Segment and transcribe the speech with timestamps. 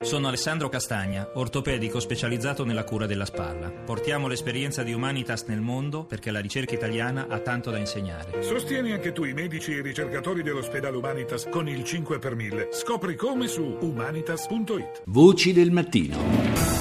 [0.00, 3.68] Sono Alessandro Castagna, ortopedico specializzato nella cura della spalla.
[3.68, 8.40] Portiamo l'esperienza di Humanitas nel mondo perché la ricerca italiana ha tanto da insegnare.
[8.44, 12.68] Sostieni anche tu i medici e i ricercatori dell'ospedale Humanitas con il 5 per 1000.
[12.70, 15.02] Scopri come su humanitas.it.
[15.06, 16.77] Voci del mattino.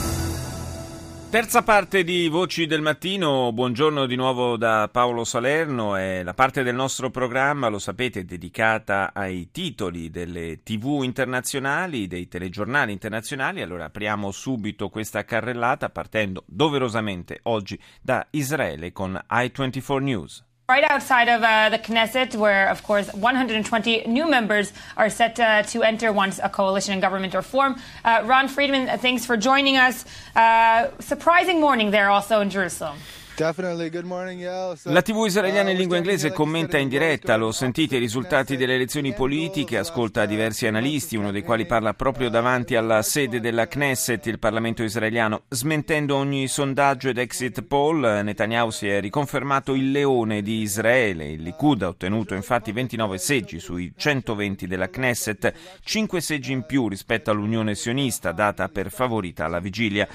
[1.30, 6.64] Terza parte di Voci del Mattino, buongiorno di nuovo da Paolo Salerno, è la parte
[6.64, 13.86] del nostro programma, lo sapete, dedicata ai titoli delle tv internazionali, dei telegiornali internazionali, allora
[13.86, 20.47] apriamo subito questa carrellata partendo doverosamente oggi da Israele con i24 News.
[20.70, 25.64] Right outside of uh, the Knesset, where, of course, 120 new members are set uh,
[25.64, 27.78] to enter once a coalition and government are formed.
[28.04, 30.04] Uh, Ron Friedman, thanks for joining us.
[30.36, 32.98] Uh, surprising morning there also in Jerusalem.
[33.40, 39.14] La TV israeliana in lingua inglese commenta in diretta, lo sentite, i risultati delle elezioni
[39.14, 44.40] politiche, ascolta diversi analisti, uno dei quali parla proprio davanti alla sede della Knesset, il
[44.40, 45.44] Parlamento israeliano.
[45.50, 51.30] Smentendo ogni sondaggio ed exit poll, Netanyahu si è riconfermato il leone di Israele.
[51.30, 56.88] Il Likud ha ottenuto infatti 29 seggi sui 120 della Knesset, 5 seggi in più
[56.88, 60.08] rispetto all'Unione sionista, data per favorita alla vigilia.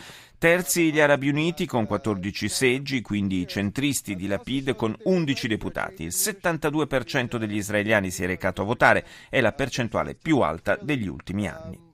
[0.42, 6.02] Terzi gli Arabi Uniti con 14 seggi, quindi i centristi di Lapid con 11 deputati.
[6.02, 11.06] Il 72% degli israeliani si è recato a votare, è la percentuale più alta degli
[11.06, 11.91] ultimi anni.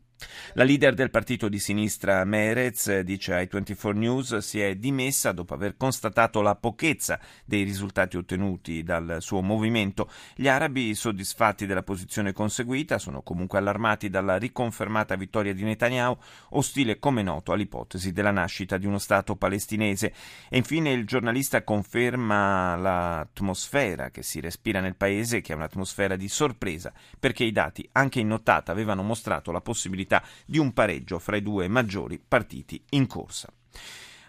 [0.55, 5.55] La leader del partito di sinistra Merez, dice ai 24 News, si è dimessa dopo
[5.55, 10.11] aver constatato la pochezza dei risultati ottenuti dal suo movimento.
[10.35, 16.17] Gli arabi, soddisfatti della posizione conseguita, sono comunque allarmati dalla riconfermata vittoria di Netanyahu,
[16.51, 20.13] ostile come noto all'ipotesi della nascita di uno Stato palestinese.
[20.49, 26.29] E infine il giornalista conferma l'atmosfera che si respira nel paese, che è un'atmosfera di
[26.29, 31.19] sorpresa, perché i dati anche in notata avevano mostrato la possibilità possibilità di un pareggio
[31.19, 33.49] fra i due maggiori partiti in corsa.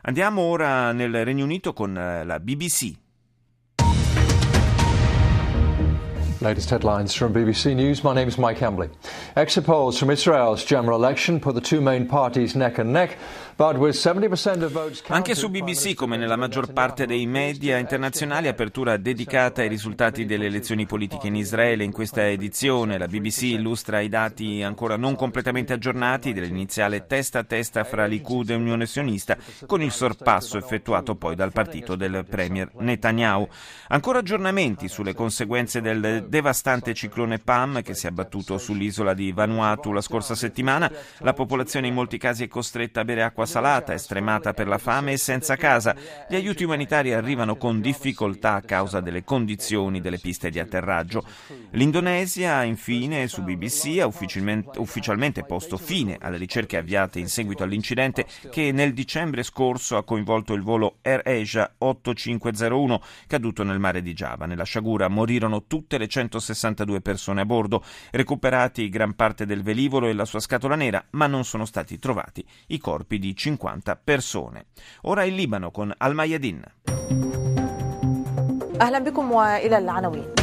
[0.01, 2.93] Andiamo ora nel Regno Unito con eh, la BBC.
[6.41, 8.01] Latest headlines from BBC News.
[8.01, 8.89] My name is Mike Hambley.
[9.35, 13.17] Exit polls from Israel's general election put the two main parties neck and neck.
[15.07, 20.45] Anche su BBC, come nella maggior parte dei media internazionali, apertura dedicata ai risultati delle
[20.45, 21.83] elezioni politiche in Israele.
[21.83, 27.43] In questa edizione la BBC illustra i dati ancora non completamente aggiornati dell'iniziale testa a
[27.43, 29.35] testa fra Likud e Unione Sionista,
[29.65, 33.45] con il sorpasso effettuato poi dal partito del premier Netanyahu.
[33.89, 39.91] Ancora aggiornamenti sulle conseguenze del devastante ciclone Pam che si è abbattuto sull'isola di Vanuatu
[39.91, 40.89] la scorsa settimana.
[41.19, 45.13] La popolazione in molti casi è costretta a bere acqua salata, estremata per la fame
[45.13, 45.95] e senza casa.
[46.29, 51.25] Gli aiuti umanitari arrivano con difficoltà a causa delle condizioni delle piste di atterraggio.
[51.71, 58.71] L'Indonesia, infine, su BBC ha ufficialmente, posto fine alle ricerche avviate in seguito all'incidente che
[58.71, 64.45] nel dicembre scorso ha coinvolto il volo Air Asia 8501 caduto nel mare di Java.
[64.45, 70.12] Nella sciagura morirono tutte le 162 persone a bordo, recuperati gran parte del velivolo e
[70.12, 74.66] la sua scatola nera, ma non sono stati trovati i corpi di 50 persone.
[75.02, 76.62] Ora il Libano con Al-Mayadin.
[78.80, 80.37] أهلا بكم وإلى العناوين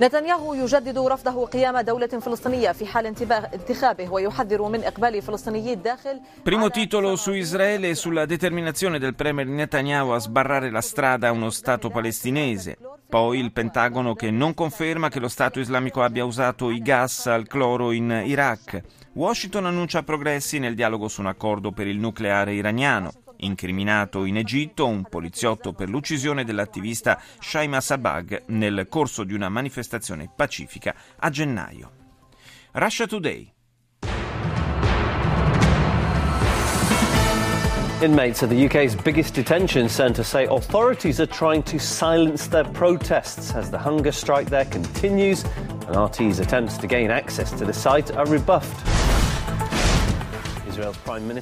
[0.00, 6.70] نتنياهو يجدد رفضه قيام دولة فلسطينية في حال انتخابه ويحذر من إقبال فلسطينيي الداخل Primo
[6.70, 11.50] titolo su Israele e sulla determinazione del premier Netanyahu a sbarrare la strada a uno
[11.50, 12.78] Stato palestinese.
[13.08, 17.46] Poi il Pentagono che non conferma che lo Stato islamico abbia usato i gas al
[17.46, 18.80] cloro in Iraq.
[19.12, 23.12] Washington annuncia progressi nel dialogo su un accordo per il nucleare iraniano.
[23.37, 30.29] Incriminato in Egitto un poliziotto per l'uccisione dell'attivista Shaima Sabag nel corso di una manifestazione
[30.33, 31.91] pacifica a gennaio.
[32.73, 33.53] Russia Today.
[38.01, 43.53] Inmates of the UK's biggest detention centre say authorities are trying to silence their protests
[43.55, 45.45] as the hunger strike there continues
[45.87, 48.94] and RT's attempts to gain access to the site are rebuffed.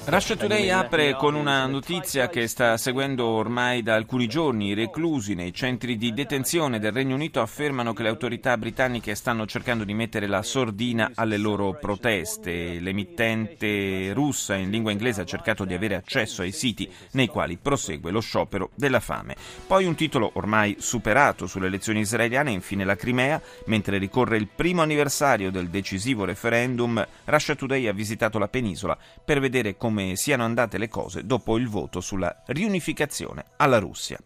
[0.05, 4.67] Russia Today apre con una notizia che sta seguendo ormai da alcuni giorni.
[4.67, 9.47] I reclusi nei centri di detenzione del Regno Unito affermano che le autorità britanniche stanno
[9.47, 12.79] cercando di mettere la sordina alle loro proteste.
[12.79, 18.11] L'emittente russa in lingua inglese ha cercato di avere accesso ai siti nei quali prosegue
[18.11, 19.35] lo sciopero della fame.
[19.65, 24.83] Poi un titolo ormai superato sulle elezioni israeliane, infine la Crimea, mentre ricorre il primo
[24.83, 30.77] anniversario del decisivo referendum, Russia Today ha visitato la penisola per vedere come siano andate
[30.77, 34.19] le cose dopo il voto sulla riunificazione alla Russia.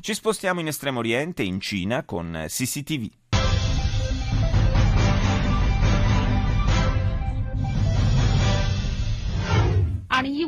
[0.00, 3.19] Ci spostiamo in Estremo Oriente, in Cina, con CCTV.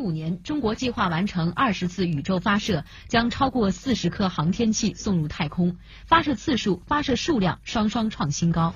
[0.02, 5.76] 五年，中国计划完成二十次宇宙发射，将超过四十颗航天器送入太空，
[6.06, 8.72] 发射次数、发射数量双双创新高。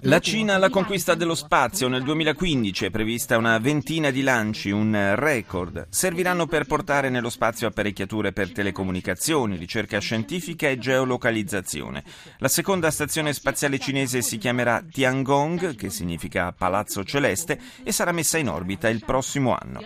[0.00, 1.86] La Cina alla conquista dello spazio.
[1.86, 5.86] Nel 2015 è prevista una ventina di lanci, un record.
[5.90, 12.02] Serviranno per portare nello spazio apparecchiature per telecomunicazioni, ricerca scientifica e geolocalizzazione.
[12.38, 18.38] La seconda stazione spaziale cinese si chiamerà Tiangong, che significa Palazzo Celeste, e sarà messa
[18.38, 19.84] in orbita il prossimo anno.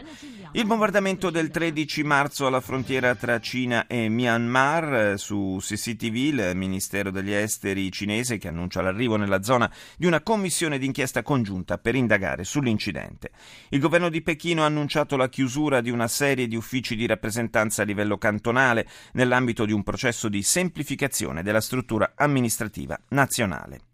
[0.56, 7.10] Il bombardamento del 13 marzo alla frontiera tra Cina e Myanmar su CCTV, il Ministero
[7.10, 9.68] degli Esteri cinese che annuncia l'arrivo nella zona
[9.98, 13.32] di una commissione d'inchiesta congiunta per indagare sull'incidente.
[13.70, 17.82] Il governo di Pechino ha annunciato la chiusura di una serie di uffici di rappresentanza
[17.82, 23.93] a livello cantonale nell'ambito di un processo di semplificazione della struttura amministrativa nazionale.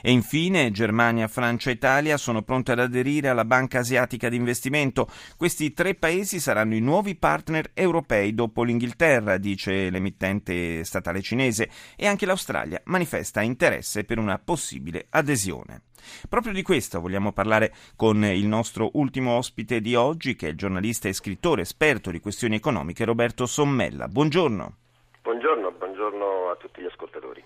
[0.00, 5.08] E infine Germania, Francia e Italia sono pronte ad aderire alla Banca Asiatica di Investimento.
[5.36, 12.06] Questi tre paesi saranno i nuovi partner europei dopo l'Inghilterra, dice l'emittente statale cinese, e
[12.06, 15.82] anche l'Australia manifesta interesse per una possibile adesione.
[16.28, 20.56] Proprio di questo vogliamo parlare con il nostro ultimo ospite di oggi, che è il
[20.56, 24.06] giornalista e scrittore esperto di questioni economiche Roberto Sommella.
[24.06, 24.76] Buongiorno.
[25.22, 27.42] Buongiorno, buongiorno tutti gli ascoltatori.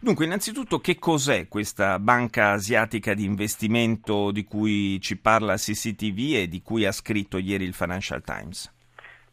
[0.00, 6.48] Dunque, innanzitutto, che cos'è questa banca asiatica di investimento di cui ci parla CCTV e
[6.48, 8.74] di cui ha scritto ieri il Financial Times?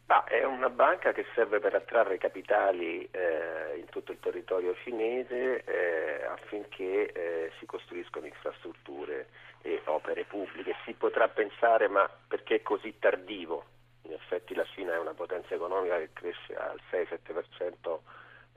[0.06, 5.64] Ah, è una banca che serve per attrarre capitali eh, in tutto il territorio cinese
[5.64, 9.28] eh, affinché eh, si costruiscano infrastrutture
[9.62, 10.76] e opere pubbliche.
[10.84, 13.64] Si potrà pensare, ma perché è così tardivo?
[14.02, 17.98] In effetti la Cina è una potenza economica che cresce al 6-7%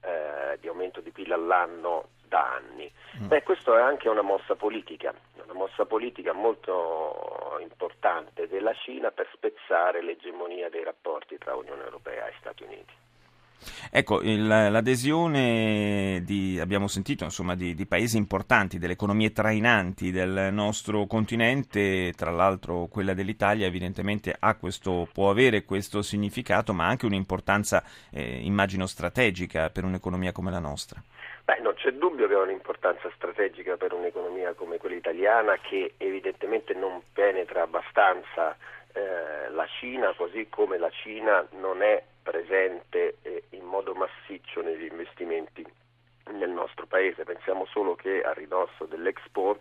[0.01, 2.91] eh, di aumento di PIL all'anno da anni.
[3.21, 3.27] Mm.
[3.27, 5.13] Beh, questa è anche una mossa politica,
[5.43, 12.27] una mossa politica molto importante della Cina per spezzare l'egemonia dei rapporti tra Unione Europea
[12.27, 12.93] e Stati Uniti.
[13.91, 20.49] Ecco, il, l'adesione di, abbiamo sentito, insomma, di, di, paesi importanti, delle economie trainanti del
[20.51, 27.83] nostro continente, tra l'altro quella dell'Italia evidentemente questo, può avere questo significato, ma anche un'importanza,
[28.11, 31.01] eh, immagino, strategica per un'economia come la nostra.
[31.43, 36.73] Beh, non c'è dubbio che ha un'importanza strategica per un'economia come quella italiana che evidentemente
[36.73, 38.57] non penetra abbastanza
[38.93, 43.15] eh, la Cina, così come la Cina non è presente
[43.51, 45.65] in modo massiccio negli investimenti
[46.33, 47.23] nel nostro paese.
[47.23, 49.57] Pensiamo solo che a ridosso dell'Expo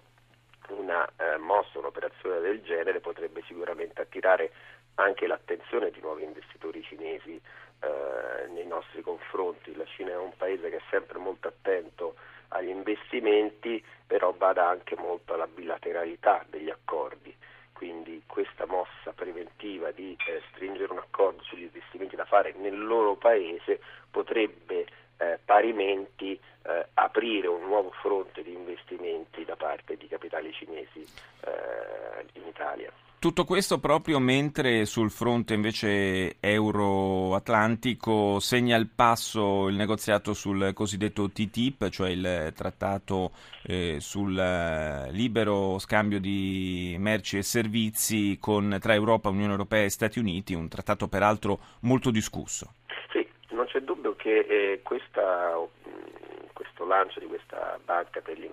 [0.70, 4.50] una eh, mossa, un'operazione del genere potrebbe sicuramente attirare
[4.96, 7.40] anche l'attenzione di nuovi investitori cinesi
[7.80, 9.76] eh, nei nostri confronti.
[9.76, 12.16] La Cina è un paese che è sempre molto attento
[12.48, 17.32] agli investimenti, però bada anche molto alla bilateralità degli accordi
[17.76, 23.16] quindi questa mossa preventiva di eh, stringere un accordo sugli investimenti da fare nel loro
[23.16, 23.80] paese
[24.10, 24.86] potrebbe
[25.18, 26.86] eh, parimenti eh,
[27.26, 32.92] aprire un nuovo fronte di investimenti da parte di capitali cinesi eh, in Italia.
[33.18, 41.30] Tutto questo proprio mentre sul fronte invece euro-atlantico segna il passo il negoziato sul cosiddetto
[41.30, 43.32] TTIP, cioè il trattato
[43.62, 49.90] eh, sul eh, libero scambio di merci e servizi con, tra Europa, Unione Europea e
[49.90, 52.74] Stati Uniti, un trattato peraltro molto discusso.
[53.10, 55.58] Sì, non c'è dubbio che eh, questa
[56.76, 58.48] questo lancio di questa banca per gli,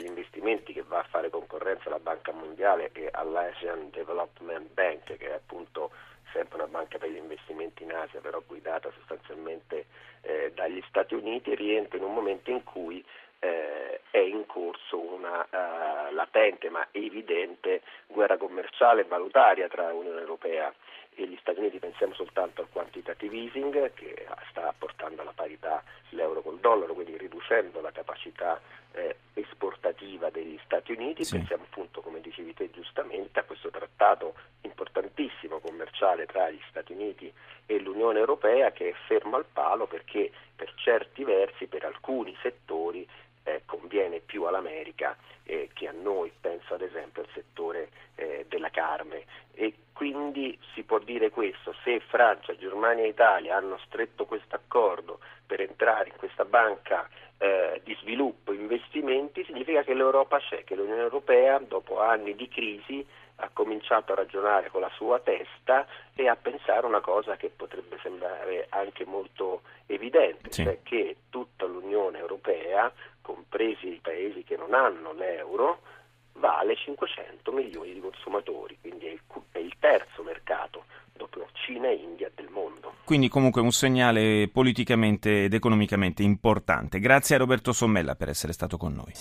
[0.00, 5.32] investimenti che va a fare concorrenza alla Banca Mondiale e all'Asian Development Bank, che è
[5.32, 5.90] appunto
[6.32, 9.86] sempre una banca per gli investimenti in Asia, però guidata sostanzialmente
[10.22, 13.04] eh, dagli Stati Uniti, rientra in un momento in cui
[13.40, 20.20] eh, è in corso una uh, latente ma evidente guerra commerciale e valutaria tra Unione
[20.20, 20.72] Europea
[21.14, 26.42] e gli Stati Uniti pensiamo soltanto al quantitative easing che sta portando alla parità l'euro
[26.42, 28.60] col dollaro, quindi riducendo la capacità
[28.92, 31.36] eh, esportativa degli Stati Uniti, sì.
[31.36, 37.32] pensiamo appunto, come dicevi te giustamente, a questo trattato importantissimo commerciale tra gli Stati Uniti
[37.66, 43.06] e l'Unione Europea che è fermo al palo perché per certi versi, per alcuni settori,
[43.44, 48.70] eh, conviene più all'America eh, che a noi, penso ad esempio al settore eh, della
[48.70, 54.56] carne e quindi si può dire questo, se Francia, Germania e Italia hanno stretto questo
[54.56, 57.08] accordo per entrare in questa banca
[57.38, 63.04] eh, di sviluppo investimenti, significa che l'Europa c'è, che l'Unione Europea dopo anni di crisi
[63.36, 67.98] ha cominciato a ragionare con la sua testa e a pensare una cosa che potrebbe
[68.02, 70.62] sembrare anche molto evidente, sì.
[70.62, 72.92] cioè che tutta l'Unione Europea,
[73.22, 75.80] compresi i paesi che non hanno l'euro,
[76.34, 79.20] vale 500 milioni di consumatori, quindi è il,
[79.52, 82.94] è il terzo mercato dopo Cina e India del mondo.
[83.04, 86.98] Quindi comunque un segnale politicamente ed economicamente importante.
[86.98, 89.12] Grazie a Roberto Sommella per essere stato con noi.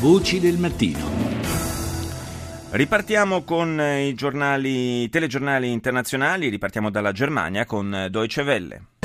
[0.00, 1.46] Voci del mattino.
[2.70, 8.97] Ripartiamo con i giornali, i telegiornali internazionali, ripartiamo dalla Germania con Deutsche Welle.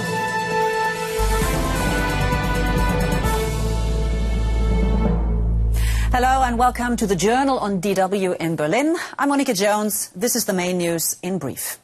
[6.13, 8.95] Hello and welcome to the Journal on DW in Berlin.
[9.17, 10.11] I'm Monica Jones.
[10.15, 11.79] This is the main news in brief.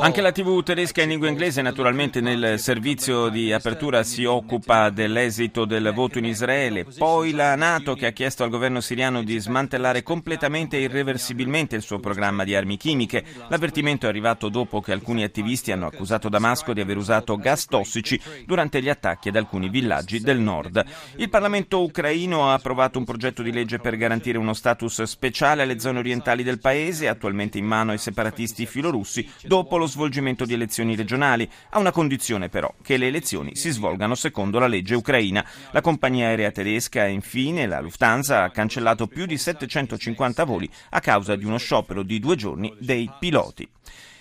[0.00, 5.66] Anche la TV tedesca in lingua inglese naturalmente nel servizio di apertura si occupa dell'esito
[5.66, 10.02] del voto in Israele, poi la Nato che ha chiesto al governo siriano di smantellare
[10.02, 13.22] completamente e irreversibilmente il suo programma di armi chimiche.
[13.46, 18.20] L'avvertimento è arrivato dopo che alcuni attivisti hanno accusato Damasco di aver usato gas tossici
[18.44, 20.84] durante gli attacchi ad alcuni villaggi del nord.
[21.18, 25.78] Il Parlamento ucraino ha approvato un progetto di legge per garantire uno status speciale alle
[25.78, 30.96] zone orientali del paese, attualmente in mano ai separatisti filorussi, dopo lo svolgimento di elezioni
[30.96, 35.44] regionali, a una condizione però, che le elezioni si svolgano secondo la legge ucraina.
[35.72, 41.36] La compagnia aerea tedesca, infine, la Lufthansa, ha cancellato più di 750 voli a causa
[41.36, 43.68] di uno sciopero di due giorni dei piloti.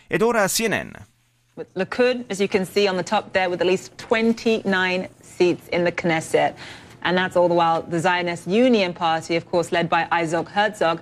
[0.08, 0.92] Ed ora CNN.
[1.76, 5.86] Likud, as you can see on the top there, with at least 29 seats in
[5.86, 6.56] the Knesset.
[7.04, 11.00] And that's all the while the Zionist Union Party, of course, led by Isaac Herzog,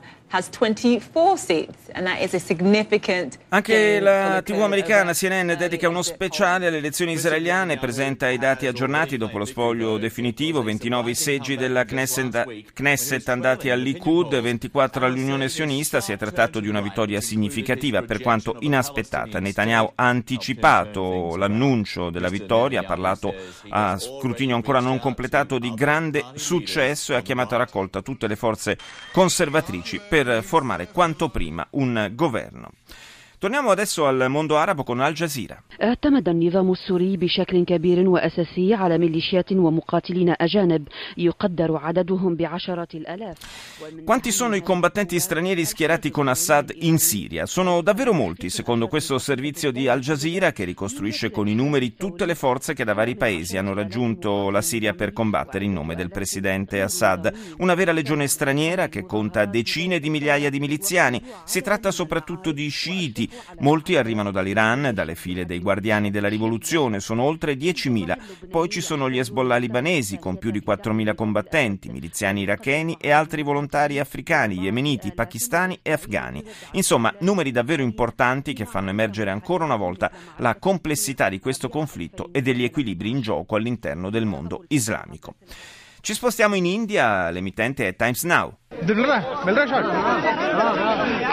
[3.50, 9.18] anche la TV americana CNN dedica uno speciale alle elezioni israeliane, presenta i dati aggiornati
[9.18, 16.00] dopo lo spoglio definitivo, 29 seggi della Knesset, Knesset andati al Likud, 24 all'Unione Sionista,
[16.00, 19.42] si è trattato di una vittoria significativa per quanto inaspettata.
[19.42, 23.34] Netanyahu ha anticipato l'annuncio della vittoria, ha parlato
[23.70, 28.38] a scrutinio ancora non completato di grande successo e ha chiamato a raccolta tutte le
[28.38, 28.78] forze
[29.12, 32.72] conservatrici per per formare quanto prima un governo
[33.41, 35.62] Torniamo adesso al mondo arabo con Al Jazeera.
[35.83, 43.37] اعتمد النظام السوري بشكل كبير وأساسي على ميليشيات ومقاتلين أجانب يقدر عددهم بعشرة الآلاف
[44.05, 47.45] Quanti sono i combattenti stranieri schierati con Assad in Siria?
[47.45, 52.25] Sono davvero molti, secondo questo servizio di Al Jazeera che ricostruisce con i numeri tutte
[52.25, 56.11] le forze che da vari paesi hanno raggiunto la Siria per combattere in nome del
[56.11, 57.31] presidente Assad.
[57.59, 61.23] Una vera legione straniera che conta decine di migliaia di miliziani.
[61.45, 63.29] Si tratta soprattutto di sciiti,
[63.60, 68.48] Molti arrivano dall'Iran, dalle file dei guardiani della rivoluzione, sono oltre 10.000.
[68.50, 73.42] Poi ci sono gli Hezbollah libanesi con più di 4.000 combattenti, miliziani iracheni e altri
[73.44, 76.44] volontari africani, yemeniti, pakistani e afghani.
[76.74, 82.30] Insomma, numeri davvero importanti che fanno emergere ancora una volta la complessità di questo conflitto
[82.32, 85.36] e degli equilibri in gioco all'interno del mondo islamico.
[86.02, 88.61] Ci spostiamo in India, l'emittente è Times Now.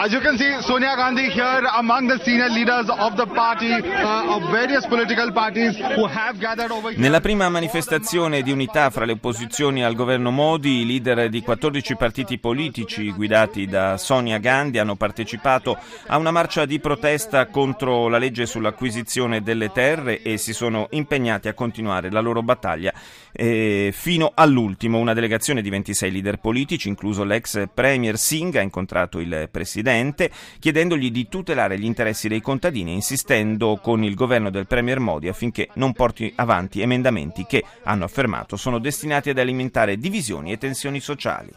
[0.00, 4.36] As you can see, Sonia Gandhi here among the senior leaders of the party, uh,
[4.36, 7.00] of various political parties who have gathered over here.
[7.00, 11.96] Nella prima manifestazione di unità fra le opposizioni al governo Modi, i leader di 14
[11.96, 18.18] partiti politici guidati da Sonia Gandhi hanno partecipato a una marcia di protesta contro la
[18.18, 22.92] legge sull'acquisizione delle terre e si sono impegnati a continuare la loro battaglia
[23.32, 24.98] eh, fino all'ultimo.
[24.98, 27.37] Una delegazione di 26 leader politici, incluso l'ex
[27.72, 33.78] premier Singh, ha incontrato il Presidente, chiedendogli di tutelare gli interessi dei contadini e insistendo
[33.82, 38.78] con il governo del Premier Modi affinché non porti avanti emendamenti che, hanno affermato, sono
[38.78, 41.50] destinati ad alimentare divisioni e tensioni sociali.